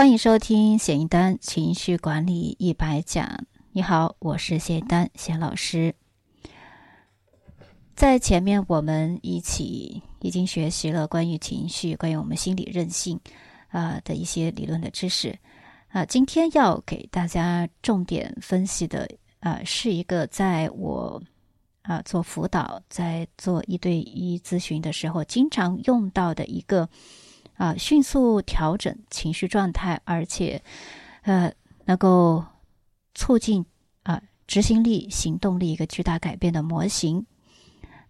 [0.00, 3.44] 欢迎收听谢一丹情绪管理一百讲。
[3.72, 5.94] 你好，我是谢丹谢老师。
[7.94, 13.20] 在前面我们一起已经学习了关于情绪、关于我们心理韧性
[13.68, 15.38] 啊的一些理论的知识
[15.88, 16.02] 啊。
[16.06, 19.06] 今天要给大家重点分析的
[19.40, 21.22] 啊，是一个在我
[21.82, 26.88] 啊做辅导、在做一对一咨询的时候经常用到的一个。
[27.60, 30.62] 啊，迅速调整情绪状态，而且，
[31.24, 31.52] 呃，
[31.84, 32.42] 能够
[33.14, 33.66] 促进
[34.02, 37.26] 啊执行力、行动力一个巨大改变的模型。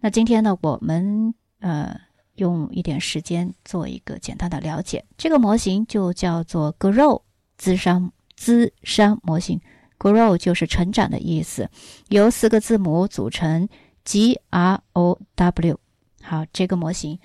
[0.00, 1.98] 那今天呢，我们呃
[2.34, 5.02] 用一点时间做一个简单的了解。
[5.16, 7.22] 这个模型就叫做 Grow
[7.56, 9.58] 资商资商模型
[9.98, 11.70] ，Grow 就是成长的意思，
[12.08, 13.66] 由四个字母组成
[14.04, 15.80] ，G R O W。
[16.20, 17.18] 好，这个模型。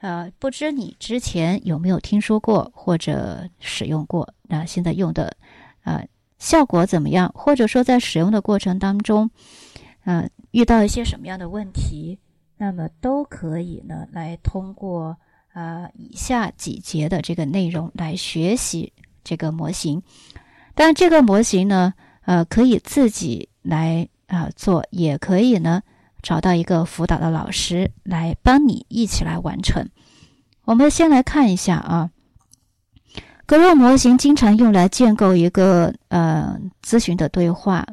[0.00, 4.32] 呃，不知你之前有没有听说过或者使用过？
[4.48, 5.36] 那现在用的，
[5.84, 6.06] 呃，
[6.38, 7.30] 效果怎么样？
[7.34, 9.30] 或者说在使用的过程当中，
[10.04, 12.18] 嗯，遇到一些什么样的问题？
[12.56, 15.16] 那么都可以呢，来通过
[15.52, 20.02] 啊以下几节的这个内容来学习这个模型。
[20.74, 25.82] 但，这个模型呢，呃，可以自己来啊做，也可以呢。
[26.22, 29.88] 找到一个辅导的老师来帮你一起来完成。
[30.64, 32.10] 我们先来看一下啊，
[33.46, 37.86] 格洛模型经常用来建构一个呃咨询的对话，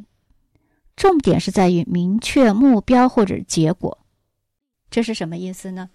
[0.96, 3.98] 重点是在于明确目标或者结果。
[4.92, 5.90] 这是什么意思呢？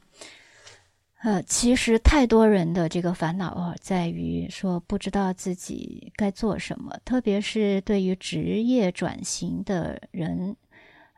[1.22, 10.56] 呃，其实太多人的这个烦恼啊，在于说不知道自己该做什么，特别是对于职业转型的人。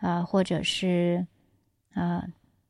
[0.04, 1.26] 啊，或者是，
[1.94, 2.22] 啊，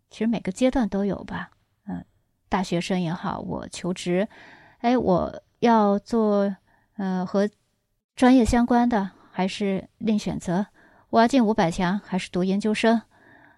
[0.08, 1.50] 其实每个阶段都有吧。
[1.88, 2.04] 嗯，
[2.48, 4.28] 大学生也好，我求职，
[4.78, 6.54] 哎，我要做，
[6.96, 7.50] 呃，和
[8.14, 10.64] 专业相关的，还是另选择？
[11.10, 13.02] 我要进五百强，还是读研究生？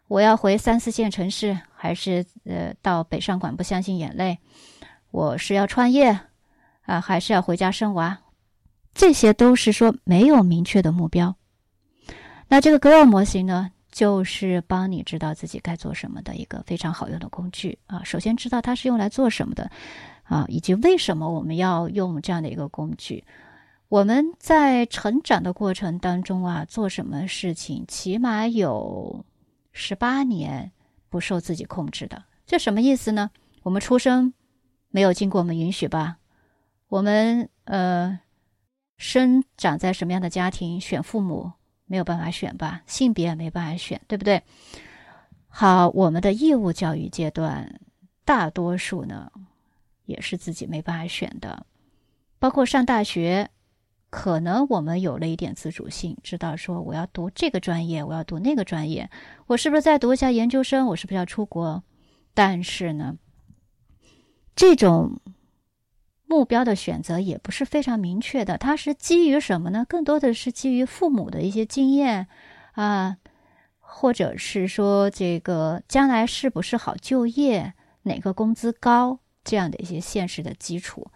[0.08, 4.38] 我要回三四线城市，还是呃到北上广不相信眼泪？
[5.10, 6.18] 我是要创业
[6.86, 8.20] 啊，还是要回家生娃？
[8.94, 11.36] 这些都是说没有明确的目标。
[12.48, 18.04] 那这个 Grow 模型呢，就是帮你知道自己该做什么的一个非常好用的工具啊。
[18.04, 19.70] 首先知道它是用来做什么的
[20.24, 23.24] 啊，以及为什么我们要用这样的一个工具。
[23.88, 29.24] 我们在成长的过程当中啊，做什么事情起码有
[29.72, 30.70] 十八年
[31.08, 32.22] 不受自己控制的。
[32.44, 33.30] 这什么意思呢？
[33.62, 34.34] 我们出生
[34.90, 36.18] 没有经过我们允许吧？
[36.88, 38.20] 我们呃，
[38.98, 41.52] 生长在什么样的家庭，选父母？
[41.86, 44.42] 没有办法选吧，性别也没办法选，对不对？
[45.48, 47.80] 好，我们的义务教育阶段，
[48.24, 49.30] 大多数呢
[50.04, 51.64] 也是自己没办法选的，
[52.38, 53.50] 包括上大学，
[54.10, 59.08] 可能我们有了一点自主性，知道说我要读这个专业，我要读那个专业，
[59.46, 60.86] 我是不是再读一下研究生？
[60.88, 61.82] 我是不是要出国？
[62.34, 63.16] 但是呢，
[64.54, 65.20] 这种。
[66.26, 69.86] 目标的选择也不是非常明确的，它是基于什么呢？
[69.88, 72.26] 更多的是基于父母的一些经验
[72.72, 73.16] 啊，
[73.78, 81.06] 或者是说这个将来是不是好就业，哪个工资高这样的一些现实的基础。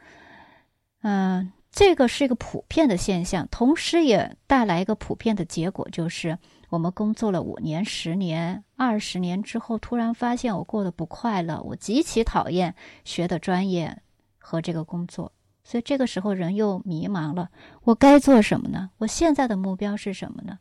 [1.03, 6.39] 嗯，这个是一个普遍的现象，同时也带来一个普遍的结果，就是
[6.69, 13.99] 我们工作了五年、十年、二十年之后，突然发现我过得不快乐，我极其讨厌学的专业。
[14.41, 15.31] 和这个工作，
[15.63, 17.51] 所以这个时候人又迷茫了。
[17.85, 18.91] 我该做什么呢？
[18.99, 20.59] 我现在的目标是什么呢？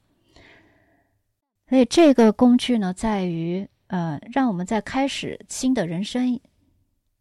[1.68, 6.40] 所以这个工具呢，在于呃，让我们在开始新的人生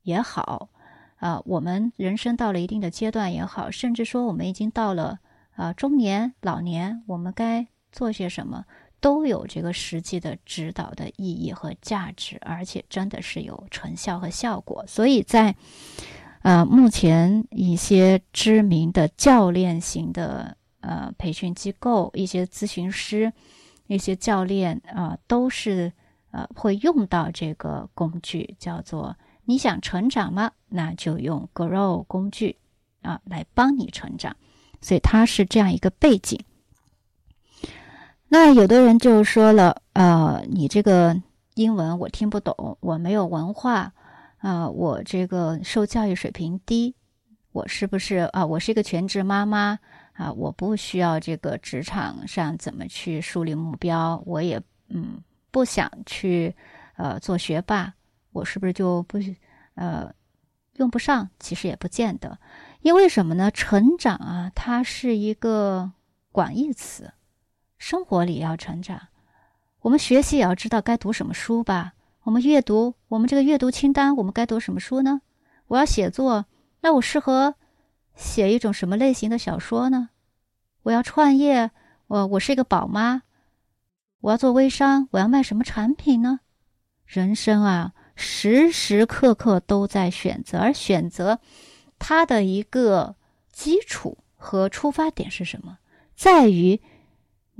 [0.02, 0.68] 也好，
[1.16, 5.18] 啊，我们人生到了一定的阶段也好，甚至说我们已经到了
[5.52, 8.64] 啊中年、老年，我们该做些什么，
[9.00, 14.84] 都有这个实际的指导的意义和价值，而且真的是有成效和效果。
[14.86, 15.54] 所以在
[16.42, 23.32] 呃，目前一些知名的教练型的呃培训机构，一些咨询师，
[23.86, 25.92] 一些教练啊，都是
[26.30, 30.52] 呃会用到这个工具，叫做你想成长吗？
[30.68, 32.56] 那就用 Grow 工具
[33.02, 34.36] 啊来帮你成长。
[34.80, 36.38] 所以它是这样一个背景。
[38.28, 41.20] 那有的人就说了，呃，你这个
[41.54, 43.92] 英文我听不懂，我没有文化。
[44.38, 46.94] 啊，我这个受教育水平低，
[47.52, 48.44] 我是不是啊？
[48.46, 49.78] 我是一个全职妈妈
[50.12, 55.20] 啊，我不需要这个职场上怎么去树立目标，我也嗯
[55.50, 56.54] 不想去
[56.96, 57.94] 呃做学霸，
[58.32, 59.18] 我是不是就不
[59.74, 60.12] 呃
[60.74, 62.38] 用不上，其实也不见得。
[62.82, 63.50] 因为什么呢？
[63.50, 65.90] 成长啊，它是一个
[66.30, 67.12] 广义词，
[67.76, 69.08] 生活里要成长。
[69.80, 71.94] 我们学习也要知道该读什么书吧。
[72.28, 75.22] 我们阅读，我们这个阅读清单，我们该读什么书呢？
[75.68, 76.44] 我要写作，
[76.82, 77.54] 那我适合
[78.14, 80.10] 写一种什么类型的小说呢？
[80.82, 81.70] 我要创业，
[82.06, 83.22] 我我是一个宝妈，
[84.20, 86.40] 我要做微商，我要卖什么产品呢？
[87.06, 91.40] 人生啊，时时刻刻都在选择，而选择
[91.98, 93.16] 它的一个
[93.50, 95.78] 基础和出发点是什么？
[96.14, 96.78] 在于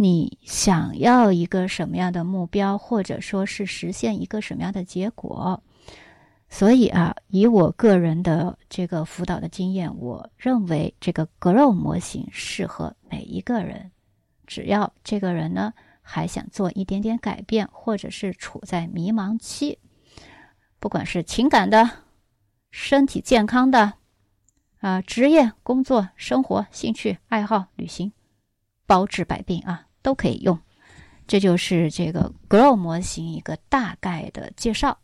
[0.00, 5.62] 你想要一个什么样的目标，或者说是实现一个什么样的结果。
[6.49, 13.91] 所以啊，以我个人的这个辅导的经验，我认为这个 Grow 模型适合每一个人，
[14.47, 15.75] 只要这个人呢。
[16.11, 19.79] 还想做一点点改变，或者是处在迷茫期，
[20.81, 21.91] 不管是情感的、
[22.71, 23.93] 身体健康的，
[24.79, 28.11] 啊，职业、工作、生活、兴趣、爱好、旅行，
[28.87, 30.59] 包治百病啊，都可以用。
[31.27, 34.99] 这就是这个 Grow 模型一个大概的介绍。